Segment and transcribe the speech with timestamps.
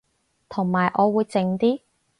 [0.49, 1.81] 同埋我會靜啲